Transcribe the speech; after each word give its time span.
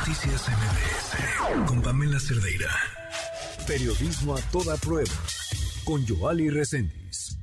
Noticias 0.00 0.48
MBS 0.48 1.66
con 1.66 1.82
Pamela 1.82 2.18
Cerdeira. 2.18 2.70
Periodismo 3.66 4.34
a 4.34 4.40
toda 4.50 4.78
prueba 4.78 5.12
con 5.84 6.06
Joali 6.06 6.48
Reséndiz. 6.48 7.36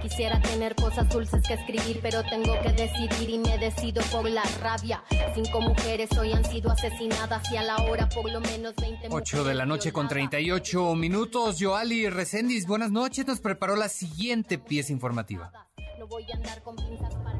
Quisiera 0.00 0.40
tener 0.40 0.74
cosas 0.74 1.10
dulces 1.10 1.42
que 1.46 1.52
escribir, 1.52 2.00
pero 2.02 2.22
tengo 2.24 2.58
que 2.62 2.72
decidir 2.72 3.28
y 3.28 3.38
me 3.38 3.58
decido 3.58 4.02
por 4.10 4.28
la 4.28 4.42
rabia. 4.62 5.04
Cinco 5.34 5.60
mujeres 5.60 6.08
hoy 6.16 6.32
han 6.32 6.46
sido 6.46 6.70
asesinadas 6.70 7.42
y 7.52 7.58
a 7.58 7.62
la 7.62 7.76
hora 7.76 8.08
por 8.08 8.32
lo 8.32 8.40
menos 8.40 8.74
20 8.76 9.08
8 9.10 9.44
de 9.44 9.54
la 9.54 9.66
noche 9.66 9.92
con 9.92 10.08
38 10.08 10.94
minutos. 10.94 11.58
Joali 11.60 12.08
Reséndiz, 12.08 12.66
buenas 12.66 12.90
noches. 12.90 13.26
Nos 13.26 13.40
preparó 13.40 13.76
la 13.76 13.90
siguiente 13.90 14.56
pieza 14.56 14.92
informativa. 14.94 15.67
No 15.98 16.06
voy 16.06 16.24
a 16.30 16.36
andar 16.36 16.62
con 16.62 16.76
pinzas 16.76 17.12
para 17.16 17.38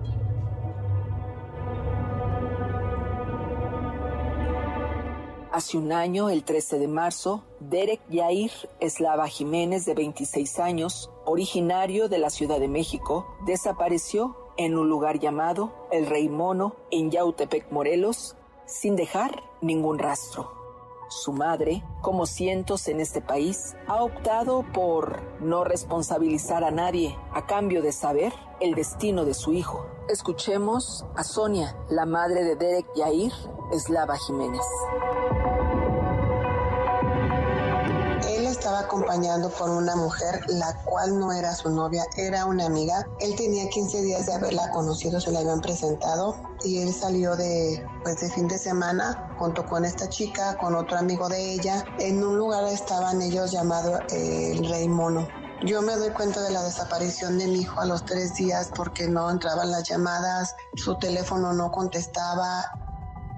Hace 5.52 5.78
un 5.78 5.92
año, 5.92 6.28
el 6.28 6.44
13 6.44 6.78
de 6.78 6.88
marzo, 6.88 7.44
Derek 7.60 8.00
Yair 8.10 8.50
Eslava 8.80 9.28
Jiménez, 9.28 9.84
de 9.86 9.94
26 9.94 10.58
años, 10.58 11.10
originario 11.24 12.08
de 12.08 12.18
la 12.18 12.30
Ciudad 12.30 12.58
de 12.58 12.68
México, 12.68 13.26
desapareció 13.46 14.36
en 14.56 14.76
un 14.76 14.88
lugar 14.88 15.20
llamado 15.20 15.72
El 15.92 16.06
Rey 16.06 16.28
Mono, 16.28 16.74
en 16.90 17.10
Yautepec, 17.10 17.70
Morelos, 17.70 18.36
sin 18.66 18.96
dejar 18.96 19.42
ningún 19.60 19.98
rastro. 19.98 20.57
Su 21.08 21.32
madre, 21.32 21.82
como 22.02 22.26
cientos 22.26 22.86
en 22.86 23.00
este 23.00 23.22
país, 23.22 23.76
ha 23.86 24.02
optado 24.02 24.62
por 24.74 25.22
no 25.40 25.64
responsabilizar 25.64 26.64
a 26.64 26.70
nadie 26.70 27.16
a 27.32 27.46
cambio 27.46 27.80
de 27.80 27.92
saber 27.92 28.32
el 28.60 28.74
destino 28.74 29.24
de 29.24 29.32
su 29.32 29.54
hijo. 29.54 29.86
Escuchemos 30.10 31.06
a 31.16 31.24
Sonia, 31.24 31.74
la 31.88 32.04
madre 32.04 32.44
de 32.44 32.56
Derek 32.56 32.86
Yair 32.94 33.32
Eslava 33.72 34.16
Jiménez. 34.18 34.62
Acompañado 38.80 39.50
por 39.50 39.70
una 39.70 39.96
mujer, 39.96 40.42
la 40.48 40.74
cual 40.84 41.18
no 41.18 41.32
era 41.32 41.54
su 41.54 41.70
novia, 41.70 42.04
era 42.16 42.46
una 42.46 42.66
amiga. 42.66 43.06
Él 43.20 43.34
tenía 43.36 43.68
15 43.68 44.02
días 44.02 44.26
de 44.26 44.34
haberla 44.34 44.70
conocido, 44.70 45.20
se 45.20 45.30
la 45.30 45.40
habían 45.40 45.60
presentado 45.60 46.36
y 46.64 46.82
él 46.82 46.92
salió 46.92 47.36
de, 47.36 47.84
pues, 48.02 48.20
de 48.20 48.30
fin 48.30 48.48
de 48.48 48.58
semana 48.58 49.34
junto 49.38 49.64
con 49.66 49.84
esta 49.84 50.08
chica, 50.08 50.56
con 50.58 50.74
otro 50.74 50.98
amigo 50.98 51.28
de 51.28 51.52
ella. 51.52 51.84
En 51.98 52.22
un 52.24 52.38
lugar 52.38 52.64
estaban 52.64 53.22
ellos 53.22 53.52
llamado 53.52 54.00
eh, 54.10 54.52
el 54.52 54.68
Rey 54.68 54.88
Mono. 54.88 55.26
Yo 55.64 55.82
me 55.82 55.96
doy 55.96 56.10
cuenta 56.10 56.40
de 56.42 56.50
la 56.50 56.62
desaparición 56.62 57.38
de 57.38 57.48
mi 57.48 57.62
hijo 57.62 57.80
a 57.80 57.86
los 57.86 58.04
tres 58.04 58.34
días 58.34 58.70
porque 58.74 59.08
no 59.08 59.28
entraban 59.28 59.72
las 59.72 59.88
llamadas, 59.88 60.54
su 60.76 60.96
teléfono 60.98 61.52
no 61.52 61.72
contestaba. 61.72 62.64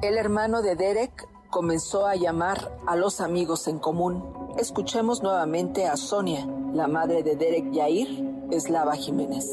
El 0.03 0.19
hermano 0.19 0.61
de 0.61 0.77
Derek 0.77 1.27
comenzó 1.51 2.07
a 2.07 2.15
llamar 2.15 2.73
a 2.87 2.97
los 2.97 3.21
amigos 3.21 3.69
en 3.69 3.79
común. 3.79 4.25
Escuchemos 4.57 5.23
nuevamente 5.23 5.87
a 5.87 5.97
Sonia, 5.97 6.47
la 6.73 6.87
madre 6.87 7.23
de 7.23 7.37
Derek 7.37 7.73
Yair, 7.73 8.49
Eslava 8.51 8.95
Jiménez. 8.95 9.47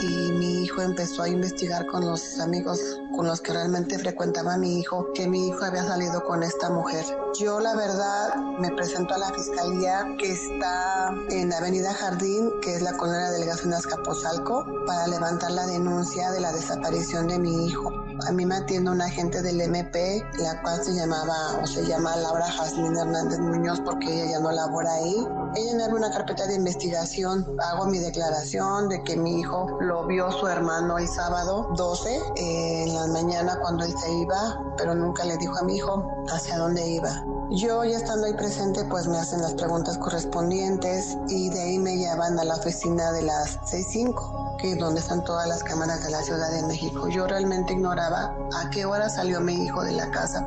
y 0.00 0.32
mi 0.32 0.62
hijo 0.62 0.80
empezó 0.80 1.24
a 1.24 1.28
investigar 1.28 1.86
con 1.86 2.06
los 2.06 2.38
amigos 2.38 2.80
con 3.16 3.26
los 3.26 3.40
que 3.40 3.52
realmente 3.52 3.98
frecuentaba 3.98 4.54
a 4.54 4.58
mi 4.58 4.78
hijo 4.78 5.08
que 5.12 5.26
mi 5.26 5.48
hijo 5.48 5.64
había 5.64 5.82
salido 5.82 6.22
con 6.24 6.44
esta 6.44 6.70
mujer. 6.70 7.04
Yo 7.38 7.58
la 7.58 7.74
verdad 7.74 8.36
me 8.60 8.70
presento 8.70 9.14
a 9.14 9.18
la 9.18 9.32
fiscalía 9.32 10.06
que 10.20 10.32
está 10.32 11.12
en 11.30 11.52
Avenida 11.52 11.92
Jardín, 11.94 12.52
que 12.62 12.76
es 12.76 12.82
la 12.82 12.96
colonia 12.96 13.30
del 13.30 13.46
Gas 13.46 13.64
en 13.64 13.74
Azcapotzalco, 13.74 14.64
para 14.86 15.08
levantar 15.08 15.50
la 15.50 15.66
denuncia 15.66 16.30
de 16.30 16.40
la 16.40 16.52
desaparición 16.52 17.26
de 17.26 17.40
mi 17.40 17.66
hijo. 17.66 17.92
A 18.26 18.32
mí 18.32 18.44
me 18.44 18.56
atiende 18.56 18.90
un 18.90 19.00
agente 19.00 19.42
del 19.42 19.60
MP, 19.60 20.22
la 20.38 20.60
cual 20.62 20.82
se 20.82 20.92
llamaba 20.92 21.60
o 21.62 21.66
se 21.66 21.86
llama 21.86 22.16
Laura 22.16 22.50
Jazmín 22.50 22.96
Hernández 22.96 23.38
Muñoz 23.38 23.80
porque 23.84 24.12
ella 24.12 24.32
ya 24.32 24.40
no 24.40 24.50
labora 24.50 24.92
ahí. 24.92 25.26
Ella 25.54 25.74
me 25.76 25.84
abre 25.84 25.96
una 25.96 26.10
carpeta 26.10 26.46
de 26.46 26.56
investigación, 26.56 27.46
hago 27.60 27.86
mi 27.86 27.98
declaración 27.98 28.88
de 28.88 29.02
que 29.04 29.16
mi 29.16 29.40
hijo 29.40 29.78
lo 29.80 30.06
vio 30.06 30.30
su 30.32 30.46
hermano 30.46 30.98
el 30.98 31.08
sábado 31.08 31.68
12 31.76 32.16
eh, 32.36 32.84
en 32.84 32.94
la 32.94 33.06
mañana 33.06 33.56
cuando 33.60 33.84
él 33.84 33.94
se 33.96 34.12
iba, 34.12 34.60
pero 34.76 34.94
nunca 34.94 35.24
le 35.24 35.36
dijo 35.36 35.56
a 35.58 35.62
mi 35.62 35.76
hijo 35.76 36.04
hacia 36.30 36.58
dónde 36.58 36.86
iba. 36.86 37.24
Yo 37.50 37.82
ya 37.82 37.96
estando 37.96 38.26
ahí 38.26 38.34
presente, 38.34 38.84
pues 38.84 39.08
me 39.08 39.16
hacen 39.16 39.40
las 39.40 39.54
preguntas 39.54 39.96
correspondientes 39.96 41.16
y 41.28 41.48
de 41.48 41.62
ahí 41.62 41.78
me 41.78 41.96
llevan 41.96 42.38
a 42.38 42.44
la 42.44 42.56
oficina 42.56 43.10
de 43.10 43.22
las 43.22 43.58
65, 43.64 44.56
que 44.58 44.72
es 44.72 44.78
donde 44.78 45.00
están 45.00 45.24
todas 45.24 45.48
las 45.48 45.64
cámaras 45.64 46.04
de 46.04 46.10
la 46.10 46.20
Ciudad 46.20 46.50
de 46.50 46.66
México. 46.66 47.08
Yo 47.08 47.26
realmente 47.26 47.72
ignoraba 47.72 48.36
a 48.54 48.68
qué 48.68 48.84
hora 48.84 49.08
salió 49.08 49.40
mi 49.40 49.64
hijo 49.64 49.82
de 49.82 49.92
la 49.92 50.10
casa. 50.10 50.46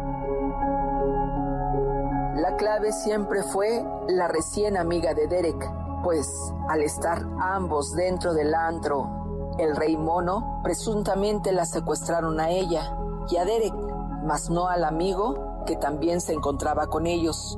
La 2.36 2.56
clave 2.58 2.92
siempre 2.92 3.42
fue 3.42 3.84
la 4.08 4.28
recién 4.28 4.78
amiga 4.78 5.16
de 5.16 5.26
Derek, 5.26 5.72
pues 6.04 6.30
al 6.70 6.84
estar 6.84 7.26
ambos 7.40 7.94
dentro 7.96 8.36
del 8.36 8.54
antro, 8.54 9.56
el 9.58 9.76
rey 9.76 9.98
mono, 9.98 10.60
presuntamente 10.62 11.52
la 11.52 11.66
secuestraron 11.66 12.40
a 12.40 12.52
ella 12.52 12.96
y 13.28 13.38
a 13.38 13.46
Derek, 13.46 13.74
mas 14.24 14.52
no 14.52 14.68
al 14.68 14.84
amigo 14.84 15.51
que 15.66 15.76
también 15.76 16.22
se 16.22 16.34
encontraba 16.34 16.88
con 16.88 17.08
ellos, 17.08 17.58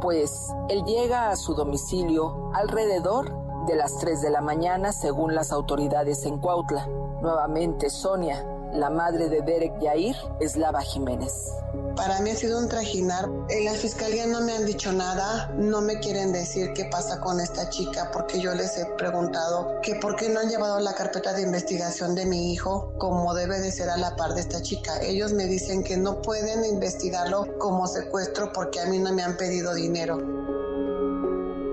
pues 0.00 0.54
él 0.68 0.84
llega 0.84 1.30
a 1.30 1.36
su 1.36 1.54
domicilio 1.54 2.50
alrededor 2.54 3.32
de 3.66 3.76
las 3.76 3.98
3 3.98 4.22
de 4.22 4.30
la 4.30 4.40
mañana 4.40 4.92
según 4.92 5.34
las 5.34 5.52
autoridades 5.52 6.24
en 6.24 6.38
Cuautla. 6.38 6.86
Nuevamente 7.20 7.90
Sonia, 7.90 8.46
la 8.72 8.90
madre 8.90 9.28
de 9.28 9.42
Derek 9.42 9.80
Yair, 9.80 10.16
Eslava 10.40 10.80
Jiménez. 10.82 11.52
Para 11.96 12.20
mí 12.20 12.30
ha 12.30 12.36
sido 12.36 12.58
un 12.58 12.68
trajinar. 12.68 13.28
En 13.48 13.64
la 13.64 13.72
fiscalía 13.72 14.26
no 14.26 14.40
me 14.40 14.52
han 14.52 14.66
dicho 14.66 14.92
nada, 14.92 15.52
no 15.56 15.80
me 15.80 15.98
quieren 15.98 16.32
decir 16.32 16.72
qué 16.74 16.84
pasa 16.86 17.20
con 17.20 17.40
esta 17.40 17.68
chica 17.70 18.10
porque 18.12 18.40
yo 18.40 18.54
les 18.54 18.76
he 18.78 18.86
preguntado 18.96 19.80
que 19.82 19.94
por 19.96 20.16
qué 20.16 20.28
no 20.28 20.40
han 20.40 20.48
llevado 20.48 20.78
la 20.80 20.94
carpeta 20.94 21.32
de 21.32 21.42
investigación 21.42 22.14
de 22.14 22.26
mi 22.26 22.52
hijo 22.52 22.92
como 22.98 23.34
debe 23.34 23.60
de 23.60 23.72
ser 23.72 23.90
a 23.90 23.96
la 23.96 24.16
par 24.16 24.34
de 24.34 24.40
esta 24.40 24.62
chica. 24.62 25.00
Ellos 25.02 25.32
me 25.32 25.46
dicen 25.46 25.82
que 25.82 25.96
no 25.96 26.22
pueden 26.22 26.64
investigarlo 26.64 27.46
como 27.58 27.86
secuestro 27.86 28.52
porque 28.52 28.80
a 28.80 28.86
mí 28.86 28.98
no 28.98 29.12
me 29.12 29.22
han 29.22 29.36
pedido 29.36 29.74
dinero. 29.74 30.47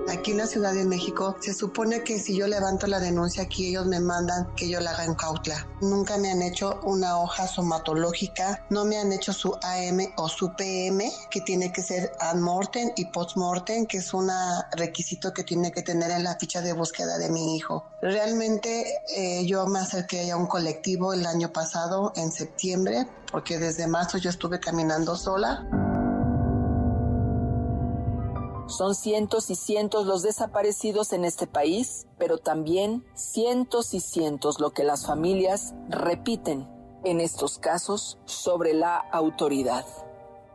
Aquí 0.08 0.30
en 0.30 0.38
la 0.38 0.46
Ciudad 0.46 0.72
de 0.72 0.84
México 0.84 1.36
se 1.40 1.52
supone 1.52 2.04
que 2.04 2.18
si 2.20 2.36
yo 2.36 2.46
levanto 2.46 2.86
la 2.86 3.00
denuncia 3.00 3.42
aquí 3.42 3.68
ellos 3.68 3.86
me 3.86 3.98
mandan 3.98 4.54
que 4.54 4.68
yo 4.68 4.80
la 4.80 4.92
haga 4.92 5.04
en 5.04 5.14
Cautla. 5.14 5.66
Nunca 5.80 6.16
me 6.16 6.30
han 6.30 6.42
hecho 6.42 6.80
una 6.84 7.18
hoja 7.18 7.48
somatológica, 7.48 8.64
no 8.70 8.84
me 8.84 8.98
han 8.98 9.12
hecho 9.12 9.32
su 9.32 9.52
AM 9.62 9.98
o 10.16 10.28
su 10.28 10.54
PM, 10.54 11.10
que 11.30 11.40
tiene 11.40 11.72
que 11.72 11.82
ser 11.82 12.12
mortem 12.36 12.90
y 12.96 13.06
postmortem, 13.06 13.86
que 13.86 13.98
es 13.98 14.14
un 14.14 14.30
requisito 14.76 15.32
que 15.32 15.42
tiene 15.42 15.72
que 15.72 15.82
tener 15.82 16.10
en 16.10 16.24
la 16.24 16.36
ficha 16.36 16.60
de 16.60 16.72
búsqueda 16.72 17.18
de 17.18 17.28
mi 17.28 17.56
hijo. 17.56 17.84
Realmente 18.00 18.84
eh, 19.16 19.44
yo 19.46 19.66
me 19.66 19.80
acerqué 19.80 20.30
a 20.30 20.36
un 20.36 20.46
colectivo 20.46 21.12
el 21.12 21.26
año 21.26 21.52
pasado, 21.52 22.12
en 22.16 22.30
septiembre, 22.30 23.08
porque 23.32 23.58
desde 23.58 23.86
marzo 23.86 24.18
yo 24.18 24.30
estuve 24.30 24.60
caminando 24.60 25.16
sola. 25.16 25.66
Son 28.66 28.96
cientos 28.96 29.48
y 29.50 29.54
cientos 29.54 30.06
los 30.06 30.22
desaparecidos 30.22 31.12
en 31.12 31.24
este 31.24 31.46
país, 31.46 32.06
pero 32.18 32.38
también 32.38 33.04
cientos 33.14 33.94
y 33.94 34.00
cientos 34.00 34.58
lo 34.58 34.72
que 34.72 34.82
las 34.82 35.06
familias 35.06 35.74
repiten 35.88 36.68
en 37.04 37.20
estos 37.20 37.58
casos 37.58 38.18
sobre 38.24 38.74
la 38.74 38.96
autoridad. 38.96 39.86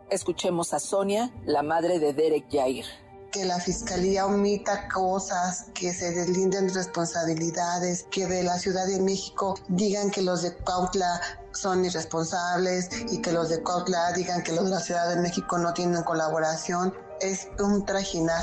Escuchemos 0.09 0.73
a 0.73 0.79
Sonia, 0.79 1.31
la 1.45 1.63
madre 1.63 1.99
de 1.99 2.13
Derek 2.13 2.49
Yair 2.49 2.85
que 3.31 3.45
la 3.45 3.59
fiscalía 3.59 4.25
omita 4.25 4.89
cosas, 4.89 5.67
que 5.73 5.93
se 5.93 6.11
deslinden 6.11 6.73
responsabilidades, 6.73 8.05
que 8.11 8.27
de 8.27 8.43
la 8.43 8.59
Ciudad 8.59 8.85
de 8.85 8.99
México 8.99 9.55
digan 9.69 10.11
que 10.11 10.21
los 10.21 10.41
de 10.41 10.53
Cuautla 10.53 11.21
son 11.53 11.85
irresponsables 11.85 12.89
y 13.09 13.21
que 13.21 13.31
los 13.31 13.47
de 13.47 13.63
Cuautla 13.63 14.11
digan 14.11 14.43
que 14.43 14.51
los 14.51 14.65
de 14.65 14.71
la 14.71 14.79
Ciudad 14.81 15.07
de 15.09 15.21
México 15.21 15.57
no 15.57 15.73
tienen 15.73 16.03
colaboración. 16.03 16.93
Es 17.21 17.49
un 17.59 17.85
trajinar. 17.85 18.41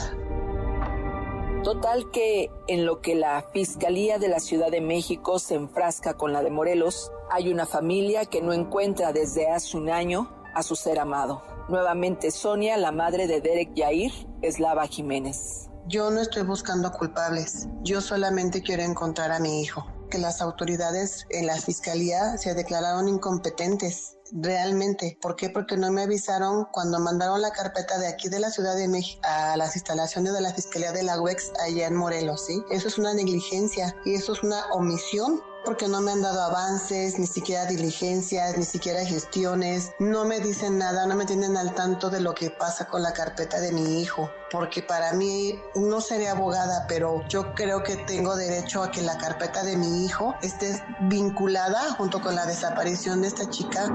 Total 1.64 2.08
que 2.12 2.48
en 2.68 2.86
lo 2.86 3.00
que 3.00 3.16
la 3.16 3.44
Fiscalía 3.52 4.20
de 4.20 4.28
la 4.28 4.38
Ciudad 4.38 4.70
de 4.70 4.80
México 4.80 5.40
se 5.40 5.56
enfrasca 5.56 6.14
con 6.14 6.32
la 6.32 6.44
de 6.44 6.50
Morelos, 6.50 7.10
hay 7.28 7.50
una 7.50 7.66
familia 7.66 8.26
que 8.26 8.40
no 8.40 8.52
encuentra 8.52 9.12
desde 9.12 9.50
hace 9.50 9.76
un 9.76 9.90
año 9.90 10.32
a 10.54 10.62
su 10.62 10.76
ser 10.76 11.00
amado. 11.00 11.42
Nuevamente 11.68 12.30
Sonia, 12.30 12.76
la 12.76 12.92
madre 12.92 13.26
de 13.26 13.40
Derek 13.40 13.74
Yair, 13.74 14.12
Eslava 14.42 14.86
Jiménez. 14.86 15.68
Yo 15.88 16.12
no 16.12 16.20
estoy 16.20 16.44
buscando 16.44 16.92
culpables, 16.92 17.66
yo 17.82 18.00
solamente 18.00 18.62
quiero 18.62 18.84
encontrar 18.84 19.32
a 19.32 19.40
mi 19.40 19.60
hijo. 19.60 19.84
Que 20.08 20.18
las 20.18 20.40
autoridades 20.40 21.26
en 21.30 21.48
la 21.48 21.56
fiscalía 21.56 22.38
se 22.38 22.54
declararon 22.54 23.08
incompetentes. 23.08 24.17
Realmente. 24.32 25.18
¿Por 25.20 25.36
qué? 25.36 25.50
Porque 25.50 25.76
no 25.76 25.90
me 25.90 26.02
avisaron 26.02 26.66
cuando 26.72 26.98
mandaron 26.98 27.40
la 27.40 27.50
carpeta 27.50 27.98
de 27.98 28.08
aquí 28.08 28.28
de 28.28 28.40
la 28.40 28.50
Ciudad 28.50 28.76
de 28.76 28.88
México 28.88 29.20
a 29.24 29.56
las 29.56 29.76
instalaciones 29.76 30.32
de 30.32 30.40
la 30.40 30.52
Fiscalía 30.52 30.92
de 30.92 31.02
la 31.02 31.20
UEX 31.20 31.52
allá 31.60 31.86
en 31.86 31.94
Morelos, 31.94 32.46
¿sí? 32.46 32.62
Eso 32.70 32.88
es 32.88 32.98
una 32.98 33.14
negligencia 33.14 33.94
y 34.04 34.14
eso 34.14 34.32
es 34.32 34.42
una 34.42 34.66
omisión 34.72 35.40
porque 35.64 35.88
no 35.88 36.00
me 36.00 36.12
han 36.12 36.22
dado 36.22 36.42
avances, 36.42 37.18
ni 37.18 37.26
siquiera 37.26 37.66
diligencias, 37.66 38.56
ni 38.56 38.64
siquiera 38.64 39.04
gestiones, 39.04 39.92
no 39.98 40.24
me 40.24 40.40
dicen 40.40 40.78
nada, 40.78 41.06
no 41.06 41.14
me 41.14 41.26
tienen 41.26 41.56
al 41.56 41.74
tanto 41.74 42.10
de 42.10 42.20
lo 42.20 42.34
que 42.34 42.50
pasa 42.50 42.88
con 42.88 43.02
la 43.02 43.12
carpeta 43.12 43.60
de 43.60 43.72
mi 43.72 44.00
hijo, 44.00 44.30
porque 44.50 44.82
para 44.82 45.12
mí 45.12 45.58
no 45.74 46.00
seré 46.00 46.28
abogada, 46.28 46.86
pero 46.88 47.22
yo 47.28 47.54
creo 47.54 47.82
que 47.82 47.96
tengo 47.96 48.36
derecho 48.36 48.82
a 48.82 48.90
que 48.90 49.02
la 49.02 49.18
carpeta 49.18 49.62
de 49.64 49.76
mi 49.76 50.04
hijo 50.04 50.34
esté 50.42 50.82
vinculada 51.02 51.94
junto 51.94 52.20
con 52.20 52.34
la 52.34 52.46
desaparición 52.46 53.22
de 53.22 53.28
esta 53.28 53.48
chica. 53.50 53.92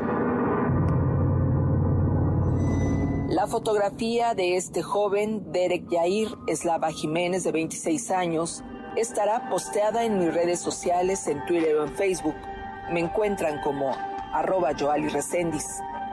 La 3.30 3.48
fotografía 3.48 4.36
de 4.36 4.58
este 4.58 4.84
joven, 4.84 5.52
Derek 5.52 5.90
Yair 5.90 6.38
Eslava 6.46 6.92
Jiménez, 6.92 7.44
de 7.44 7.52
26 7.52 8.12
años, 8.12 8.64
estará 8.96 9.50
posteada 9.50 10.04
en 10.04 10.20
mis 10.20 10.34
redes 10.34 10.60
sociales, 10.60 11.28
en 11.28 11.46
Twitter 11.46 11.76
o 11.76 11.86
en 11.86 11.96
Facebook. 11.96 12.36
Me 12.92 13.00
encuentran 13.00 13.62
como 13.62 13.96
arroba 14.34 14.72
Joali 14.78 15.10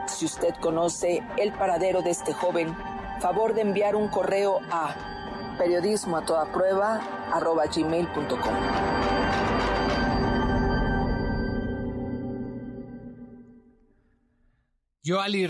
Si 0.07 0.25
usted 0.25 0.53
conoce 0.59 1.23
el 1.37 1.53
paradero 1.53 2.01
de 2.01 2.11
este 2.11 2.33
joven, 2.33 2.75
favor 3.19 3.53
de 3.53 3.61
enviar 3.61 3.95
un 3.95 4.07
correo 4.07 4.59
a 4.71 5.55
periodismo 5.57 6.17
a 6.17 6.25
toda 6.25 6.51
prueba 6.51 7.29
arroba. 7.31 7.65
Joali 15.03 15.47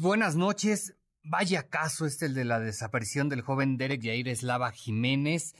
buenas 0.00 0.36
noches. 0.36 0.94
Vaya 1.24 1.68
caso 1.68 2.04
este 2.04 2.26
el 2.26 2.34
de 2.34 2.44
la 2.44 2.58
desaparición 2.58 3.28
del 3.28 3.42
joven 3.42 3.76
Derek 3.76 4.02
Yair 4.02 4.28
Eslava 4.28 4.72
Jiménez. 4.72 5.54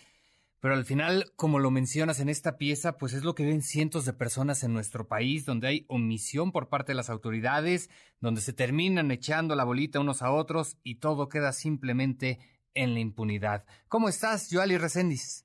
Pero 0.62 0.74
al 0.74 0.84
final, 0.84 1.24
como 1.34 1.58
lo 1.58 1.72
mencionas 1.72 2.20
en 2.20 2.28
esta 2.28 2.56
pieza, 2.56 2.96
pues 2.96 3.14
es 3.14 3.24
lo 3.24 3.34
que 3.34 3.44
ven 3.44 3.62
cientos 3.62 4.04
de 4.04 4.12
personas 4.12 4.62
en 4.62 4.72
nuestro 4.72 5.08
país, 5.08 5.44
donde 5.44 5.66
hay 5.66 5.84
omisión 5.88 6.52
por 6.52 6.68
parte 6.68 6.92
de 6.92 6.96
las 6.96 7.10
autoridades, 7.10 7.90
donde 8.20 8.40
se 8.40 8.52
terminan 8.52 9.10
echando 9.10 9.56
la 9.56 9.64
bolita 9.64 9.98
unos 9.98 10.22
a 10.22 10.30
otros 10.30 10.78
y 10.84 11.00
todo 11.00 11.28
queda 11.28 11.50
simplemente 11.50 12.38
en 12.74 12.94
la 12.94 13.00
impunidad. 13.00 13.64
¿Cómo 13.88 14.08
estás, 14.08 14.48
Joali 14.52 14.78
Recendis? 14.78 15.44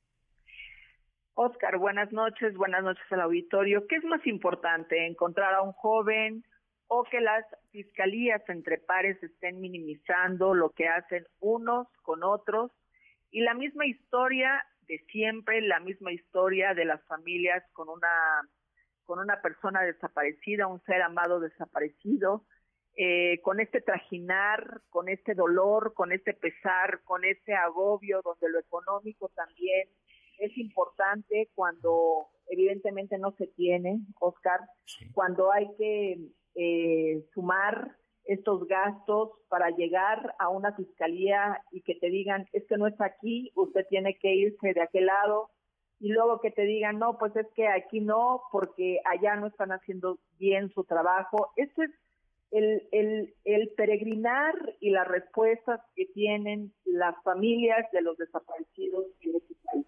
Oscar, 1.33 1.79
buenas 1.79 2.11
noches, 2.11 2.55
buenas 2.55 2.83
noches 2.83 3.03
al 3.09 3.21
auditorio. 3.21 3.87
¿Qué 3.87 3.95
es 3.95 4.03
más 4.03 4.23
importante, 4.27 5.07
encontrar 5.07 5.55
a 5.55 5.63
un 5.63 5.73
joven 5.73 6.43
o 6.85 7.03
que 7.05 7.21
las 7.21 7.43
fiscalías 7.71 8.47
entre 8.49 8.77
pares 8.77 9.21
estén 9.23 9.61
minimizando 9.61 10.53
lo 10.53 10.69
que 10.69 10.87
hacen 10.87 11.25
unos 11.39 11.87
con 12.03 12.21
otros? 12.23 12.69
Y 13.31 13.41
la 13.41 13.55
misma 13.55 13.87
historia 13.87 14.63
de 14.87 14.99
siempre, 15.11 15.61
la 15.61 15.79
misma 15.79 16.11
historia 16.11 16.73
de 16.73 16.85
las 16.85 17.03
familias 17.05 17.63
con 17.73 17.89
una 17.89 18.07
con 19.03 19.19
una 19.19 19.41
persona 19.41 19.83
desaparecida, 19.83 20.67
un 20.67 20.83
ser 20.83 21.01
amado 21.01 21.39
desaparecido, 21.39 22.43
eh, 22.97 23.39
con 23.41 23.61
este 23.61 23.79
trajinar, 23.79 24.81
con 24.89 25.07
este 25.07 25.33
dolor, 25.33 25.93
con 25.93 26.11
este 26.11 26.33
pesar, 26.33 27.01
con 27.05 27.23
este 27.23 27.55
agobio, 27.55 28.21
donde 28.21 28.49
lo 28.49 28.59
económico 28.59 29.29
también 29.29 29.87
es 30.39 30.57
importante 30.57 31.49
cuando 31.55 32.27
evidentemente 32.49 33.17
no 33.17 33.31
se 33.37 33.47
tiene, 33.47 33.99
Oscar, 34.19 34.59
cuando 35.13 35.53
hay 35.53 35.67
que 35.77 36.17
eh, 36.55 37.23
sumar 37.33 37.95
estos 38.27 38.67
gastos 38.67 39.31
para 39.49 39.69
llegar 39.71 40.35
a 40.39 40.49
una 40.49 40.73
fiscalía 40.73 41.63
y 41.71 41.81
que 41.81 41.95
te 41.95 42.09
digan, 42.09 42.47
es 42.53 42.65
que 42.67 42.77
no 42.77 42.87
está 42.87 43.05
aquí, 43.05 43.51
usted 43.55 43.85
tiene 43.89 44.17
que 44.17 44.33
irse 44.35 44.73
de 44.73 44.81
aquel 44.81 45.07
lado, 45.07 45.49
y 45.99 46.09
luego 46.09 46.39
que 46.41 46.51
te 46.51 46.63
digan, 46.63 46.99
no, 46.99 47.17
pues 47.17 47.35
es 47.35 47.47
que 47.55 47.67
aquí 47.67 48.01
no, 48.01 48.43
porque 48.51 48.99
allá 49.05 49.35
no 49.35 49.47
están 49.47 49.71
haciendo 49.71 50.19
bien 50.37 50.69
su 50.69 50.83
trabajo. 50.83 51.51
Este 51.55 51.85
es 51.85 51.91
el, 52.51 52.87
el, 52.91 53.33
el 53.45 53.69
peregrinar 53.69 54.53
y 54.79 54.91
las 54.91 55.07
respuestas 55.07 55.81
que 55.95 56.05
tienen 56.05 56.71
las 56.85 57.15
familias 57.23 57.89
de 57.91 58.01
los 58.01 58.17
desaparecidos 58.17 59.05
en 59.21 59.35
este 59.37 59.55
país. 59.65 59.85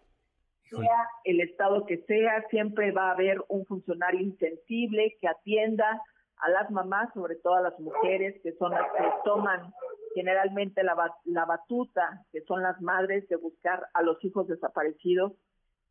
Sea 0.70 1.08
el 1.24 1.42
estado 1.42 1.86
que 1.86 1.98
sea, 2.00 2.44
siempre 2.50 2.92
va 2.92 3.10
a 3.10 3.14
haber 3.14 3.38
un 3.48 3.66
funcionario 3.66 4.22
insensible 4.22 5.16
que 5.20 5.28
atienda 5.28 6.02
a 6.40 6.50
las 6.50 6.72
mamás, 6.72 7.14
sobre 7.14 7.36
todo 7.36 7.56
a 7.56 7.62
las 7.62 7.80
mujeres, 7.80 8.40
que 8.42 8.54
son 8.54 8.72
las 8.72 8.92
que 8.92 9.04
toman 9.24 9.74
generalmente 10.16 10.84
la, 10.84 10.96
la 11.26 11.46
batuta, 11.46 12.26
que 12.32 12.42
son 12.42 12.64
las 12.64 12.82
madres 12.82 13.28
de 13.30 13.36
buscar 13.36 13.88
a 13.94 14.02
los 14.02 14.24
hijos 14.24 14.48
desaparecidos, 14.48 15.34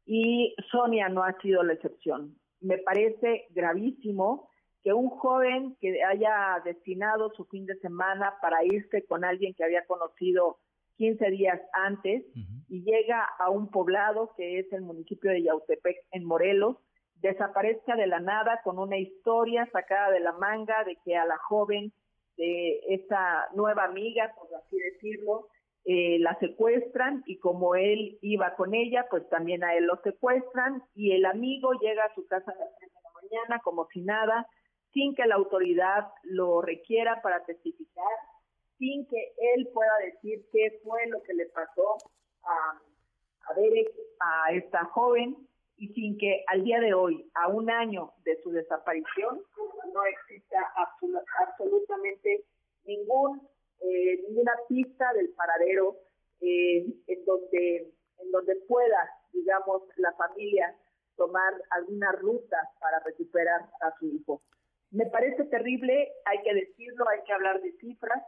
y 0.06 0.54
Sonia 0.70 1.08
no 1.08 1.22
ha 1.22 1.38
sido 1.40 1.62
la 1.62 1.74
excepción. 1.74 2.34
Me 2.60 2.78
parece 2.78 3.46
gravísimo 3.50 4.48
que 4.82 4.92
un 4.92 5.10
joven 5.10 5.76
que 5.80 6.02
haya 6.02 6.60
destinado 6.64 7.30
su 7.36 7.44
fin 7.44 7.66
de 7.66 7.78
semana 7.80 8.34
para 8.40 8.64
irse 8.64 9.04
con 9.04 9.24
alguien 9.24 9.54
que 9.54 9.64
había 9.64 9.84
conocido 9.86 10.58
15 10.96 11.30
días 11.30 11.60
antes 11.72 12.24
y 12.68 12.82
llega 12.82 13.24
a 13.38 13.50
un 13.50 13.70
poblado 13.70 14.32
que 14.36 14.58
es 14.58 14.72
el 14.72 14.82
municipio 14.82 15.30
de 15.30 15.42
Yautepec 15.42 15.96
en 16.10 16.24
Morelos 16.24 16.76
desaparezca 17.20 17.96
de 17.96 18.06
la 18.06 18.20
nada 18.20 18.60
con 18.62 18.78
una 18.78 18.98
historia 18.98 19.68
sacada 19.72 20.10
de 20.10 20.20
la 20.20 20.32
manga 20.32 20.84
de 20.84 20.96
que 21.04 21.16
a 21.16 21.24
la 21.24 21.38
joven 21.38 21.92
de 22.36 22.80
esa 22.88 23.48
nueva 23.54 23.84
amiga, 23.84 24.32
por 24.36 24.48
así 24.54 24.78
decirlo, 24.78 25.48
eh, 25.84 26.18
la 26.20 26.38
secuestran 26.38 27.22
y 27.26 27.38
como 27.38 27.74
él 27.74 28.18
iba 28.20 28.54
con 28.54 28.74
ella, 28.74 29.06
pues 29.10 29.28
también 29.28 29.64
a 29.64 29.74
él 29.74 29.84
lo 29.84 29.96
secuestran 30.02 30.82
y 30.94 31.12
el 31.12 31.24
amigo 31.24 31.72
llega 31.80 32.04
a 32.04 32.14
su 32.14 32.26
casa 32.26 32.52
a 32.52 32.54
las 32.54 32.76
3 32.78 32.90
de 32.92 33.00
la 33.02 33.10
mañana 33.22 33.60
como 33.64 33.86
si 33.86 34.02
nada, 34.02 34.46
sin 34.92 35.14
que 35.14 35.26
la 35.26 35.36
autoridad 35.36 36.08
lo 36.22 36.60
requiera 36.60 37.20
para 37.22 37.44
testificar, 37.44 38.04
sin 38.78 39.06
que 39.06 39.32
él 39.56 39.68
pueda 39.72 39.96
decir 40.04 40.44
qué 40.52 40.78
fue 40.84 41.06
lo 41.08 41.22
que 41.22 41.34
le 41.34 41.46
pasó 41.46 41.96
a, 42.44 42.80
a 43.50 43.54
Derek, 43.54 43.90
a 44.20 44.52
esta 44.52 44.84
joven, 44.84 45.47
y 45.78 45.88
sin 45.94 46.18
que 46.18 46.44
al 46.48 46.64
día 46.64 46.80
de 46.80 46.92
hoy, 46.92 47.30
a 47.34 47.48
un 47.48 47.70
año 47.70 48.12
de 48.24 48.40
su 48.42 48.50
desaparición, 48.50 49.40
no 49.94 50.04
exista 50.04 50.58
absolutamente 51.46 52.44
ningún 52.84 53.40
eh, 53.80 54.22
ninguna 54.28 54.52
pista 54.68 55.12
del 55.12 55.30
paradero 55.30 55.96
eh, 56.40 56.84
en 57.06 57.24
donde 57.24 57.92
en 58.18 58.30
donde 58.32 58.56
pueda, 58.66 59.10
digamos, 59.32 59.82
la 59.96 60.12
familia 60.14 60.74
tomar 61.16 61.54
alguna 61.70 62.10
ruta 62.12 62.56
para 62.80 62.98
recuperar 63.04 63.60
a 63.80 63.96
su 64.00 64.06
hijo. 64.06 64.42
Me 64.90 65.06
parece 65.06 65.44
terrible, 65.44 66.12
hay 66.24 66.42
que 66.42 66.54
decirlo, 66.54 67.08
hay 67.08 67.20
que 67.24 67.32
hablar 67.32 67.60
de 67.60 67.72
cifras. 67.78 68.22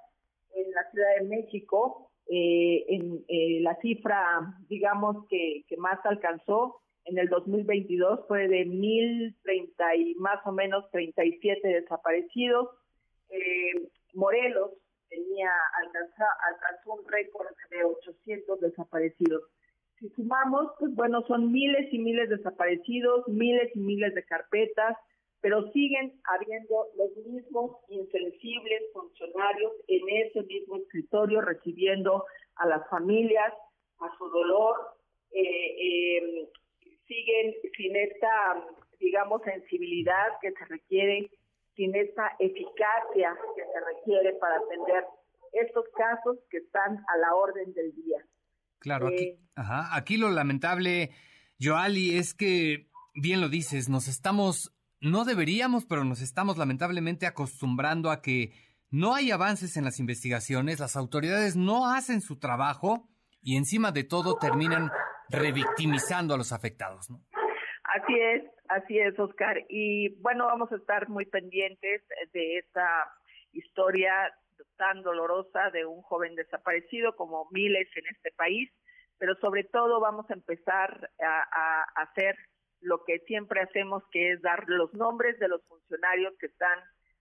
En 0.53 0.71
la 0.73 0.89
Ciudad 0.91 1.09
de 1.19 1.27
México, 1.27 2.11
eh, 2.27 2.85
en 2.89 3.65
la 3.65 3.77
cifra, 3.77 4.55
digamos, 4.69 5.27
que, 5.29 5.65
que 5.69 5.77
más 5.77 5.99
alcanzó 6.05 6.81
en 7.11 7.19
el 7.19 7.29
2022 7.29 8.21
fue 8.29 8.47
de 8.47 8.67
1.030 8.67 9.99
y 9.99 10.15
más 10.15 10.39
o 10.47 10.53
menos 10.53 10.89
37 10.93 11.67
desaparecidos. 11.67 12.71
Eh, 13.31 13.89
Morelos 14.15 14.71
tenía 15.09 15.51
alcanzó, 15.83 16.25
alcanzó 16.53 16.95
un 16.95 17.09
récord 17.09 17.49
de 17.71 17.85
800 17.85 18.61
desaparecidos. 18.61 19.43
Si 19.99 20.09
sumamos, 20.11 20.73
pues 20.79 20.95
bueno, 20.95 21.23
son 21.27 21.51
miles 21.51 21.93
y 21.93 21.99
miles 21.99 22.29
de 22.31 22.37
desaparecidos, 22.37 23.27
miles 23.29 23.71
y 23.75 23.81
miles 23.81 24.15
de 24.15 24.25
carpetas, 24.25 24.97
pero 25.41 25.71
siguen 25.73 26.21
habiendo 26.25 26.87
los 26.97 27.17
mismos 27.27 27.77
insensibles 27.89 28.83
funcionarios 28.93 29.73
en 29.89 30.09
ese 30.09 30.43
mismo 30.43 30.77
escritorio 30.77 31.41
recibiendo 31.41 32.25
a 32.57 32.67
las 32.67 32.89
familias, 32.89 33.53
a 33.99 34.17
su 34.17 34.29
dolor, 34.29 34.77
eh, 35.33 35.43
eh, 35.43 36.49
siguen 37.11 37.55
sin 37.77 37.97
esta, 37.97 38.65
digamos, 39.01 39.43
sensibilidad 39.43 40.29
que 40.41 40.53
se 40.53 40.65
requiere, 40.67 41.29
sin 41.75 41.95
esta 41.97 42.37
eficacia 42.39 43.37
que 43.57 43.63
se 43.63 43.81
requiere 43.97 44.39
para 44.39 44.57
atender 44.57 45.05
estos 45.53 45.85
casos 45.97 46.39
que 46.49 46.59
están 46.59 47.05
a 47.09 47.19
la 47.19 47.35
orden 47.35 47.75
del 47.75 47.93
día. 47.97 48.25
Claro, 48.79 49.09
aquí, 49.09 49.25
eh, 49.25 49.39
ajá, 49.57 49.97
aquí 49.97 50.17
lo 50.17 50.31
lamentable, 50.31 51.11
Joali, 51.61 52.17
es 52.17 52.33
que, 52.33 52.87
bien 53.15 53.41
lo 53.41 53.49
dices, 53.49 53.89
nos 53.89 54.07
estamos, 54.07 54.73
no 55.01 55.25
deberíamos, 55.25 55.87
pero 55.87 56.05
nos 56.05 56.21
estamos 56.21 56.59
lamentablemente 56.59 57.27
acostumbrando 57.27 58.11
a 58.11 58.23
que 58.23 58.53
no 58.91 59.15
hay 59.15 59.33
avances 59.33 59.77
en 59.77 59.85
las 59.85 59.99
investigaciones, 59.99 60.79
las 60.79 60.97
autoridades 60.97 61.57
no 61.57 61.91
hacen 61.93 62.21
su 62.21 62.39
trabajo 62.39 63.09
y 63.43 63.57
encima 63.57 63.91
de 63.91 64.05
todo 64.05 64.37
terminan 64.37 64.91
revictimizando 65.31 66.35
a 66.35 66.37
los 66.37 66.53
afectados, 66.53 67.11
¿no? 67.11 67.21
Así 67.85 68.15
es, 68.19 68.45
Así 68.71 69.01
es, 69.01 69.19
Oscar. 69.19 69.65
Y 69.69 70.11
bueno, 70.21 70.47
vamos 70.47 70.71
a 70.71 70.77
estar 70.77 71.09
muy 71.09 71.27
pendientes 71.27 72.03
de 72.33 72.59
esta 72.59 73.13
historia 73.53 74.13
tan 74.77 75.03
dolorosa 75.03 75.71
de 75.71 75.85
un 75.85 76.03
joven 76.03 76.37
desaparecido, 76.37 77.17
como 77.17 77.49
miles 77.51 77.89
en 77.97 78.05
este 78.15 78.31
país, 78.31 78.71
pero 79.19 79.35
sobre 79.41 79.65
todo 79.65 79.99
vamos 79.99 80.31
a 80.31 80.35
empezar 80.35 81.11
a, 81.21 81.83
hacer 81.97 82.37
lo 82.81 83.03
que 83.05 83.19
siempre 83.27 83.61
hacemos, 83.61 84.05
que 84.13 84.33
es 84.33 84.41
dar 84.41 84.63
los 84.69 84.95
nombres 84.95 85.37
de 85.41 85.49
los 85.49 85.67
funcionarios 85.67 86.33
que 86.39 86.47
están 86.47 86.79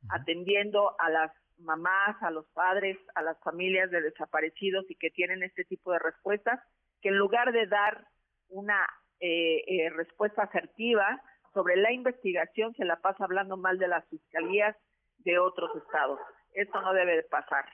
atendiendo 0.10 0.96
a 1.00 1.10
las 1.10 1.32
mamás, 1.60 2.22
a 2.22 2.32
los 2.32 2.46
padres, 2.48 2.98
a 3.16 3.22
las 3.22 3.40
familias 3.42 3.92
de 3.92 4.02
desaparecidos 4.02 4.86
y 4.90 4.96
que 4.96 5.10
tienen 5.10 5.44
este 5.44 5.66
tipo 5.66 5.92
de 5.92 6.00
respuestas, 6.00 6.60
que 7.02 7.10
en 7.10 7.18
lugar 7.18 7.52
de 7.52 7.68
dar 7.68 8.08
una 8.50 8.86
eh, 9.20 9.64
eh, 9.68 9.90
respuesta 9.92 10.44
asertiva 10.44 11.22
sobre 11.54 11.76
la 11.76 11.92
investigación, 11.92 12.74
se 12.76 12.86
la 12.86 12.98
pasa 12.98 13.24
hablando 13.24 13.58
mal 13.58 13.78
de 13.78 13.88
las 13.88 14.08
fiscalías 14.10 14.76
de 15.20 15.40
otros 15.40 15.76
estados. 15.76 16.20
Esto 16.54 16.82
no 16.82 16.94
debe 16.94 17.18
de 17.18 17.24
pasar. 17.24 17.66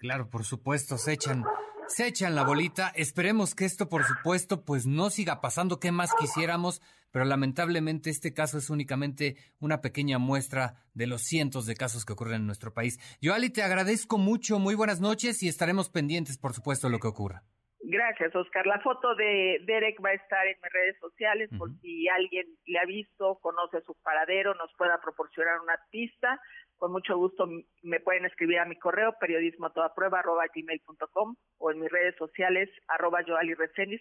Claro, 0.00 0.30
por 0.30 0.46
supuesto, 0.46 0.96
se 0.96 1.12
echan, 1.12 1.44
se 1.86 2.06
echan 2.06 2.34
la 2.34 2.42
bolita. 2.42 2.88
Esperemos 2.88 3.54
que 3.54 3.66
esto, 3.66 3.90
por 3.90 4.02
supuesto, 4.04 4.64
pues 4.64 4.86
no 4.86 5.10
siga 5.10 5.42
pasando. 5.42 5.78
¿Qué 5.78 5.92
más 5.92 6.14
quisiéramos? 6.18 6.80
Pero 7.10 7.26
lamentablemente 7.26 8.08
este 8.08 8.32
caso 8.32 8.56
es 8.56 8.70
únicamente 8.70 9.36
una 9.58 9.82
pequeña 9.82 10.18
muestra 10.18 10.86
de 10.94 11.06
los 11.06 11.20
cientos 11.20 11.66
de 11.66 11.74
casos 11.74 12.06
que 12.06 12.14
ocurren 12.14 12.40
en 12.40 12.46
nuestro 12.46 12.72
país. 12.72 12.98
Yoali, 13.20 13.50
te 13.50 13.62
agradezco 13.62 14.16
mucho. 14.16 14.58
Muy 14.58 14.74
buenas 14.74 15.00
noches 15.00 15.42
y 15.42 15.48
estaremos 15.48 15.90
pendientes, 15.90 16.38
por 16.38 16.54
supuesto, 16.54 16.86
de 16.86 16.92
lo 16.92 16.98
que 16.98 17.08
ocurra. 17.08 17.44
Gracias, 17.82 18.34
Oscar. 18.36 18.66
La 18.66 18.78
foto 18.80 19.14
de 19.14 19.58
Derek 19.64 20.04
va 20.04 20.10
a 20.10 20.14
estar 20.14 20.46
en 20.46 20.56
mis 20.62 20.72
redes 20.72 20.98
sociales 21.00 21.50
por 21.58 21.70
si 21.80 22.08
alguien 22.08 22.46
le 22.66 22.78
ha 22.78 22.84
visto, 22.84 23.38
conoce 23.40 23.80
su 23.82 23.94
paradero, 24.02 24.54
nos 24.54 24.70
pueda 24.76 25.00
proporcionar 25.00 25.60
una 25.60 25.78
pista 25.90 26.40
con 26.80 26.92
mucho 26.92 27.14
gusto 27.14 27.46
me 27.82 28.00
pueden 28.00 28.24
escribir 28.24 28.58
a 28.58 28.64
mi 28.64 28.74
correo 28.76 29.14
periodismo 29.20 29.66
a 29.66 29.72
toda 29.72 29.94
prueba 29.94 30.20
arroba 30.20 30.44
gmail.com 30.52 31.36
o 31.58 31.70
en 31.70 31.78
mis 31.78 31.90
redes 31.92 32.16
sociales 32.16 32.70
arroba 32.88 33.20
Joali 33.22 33.54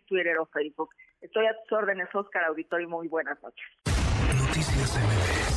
Twitter 0.08 0.38
o 0.38 0.46
Facebook. 0.46 0.90
Estoy 1.20 1.48
a 1.48 1.56
tus 1.62 1.78
órdenes, 1.78 2.08
Oscar 2.16 2.46
Auditorio, 2.46 2.88
muy 2.88 3.10
buenas 3.10 3.38
noches. 3.44 3.66
Noticias 4.48 4.98
MBS 4.98 5.49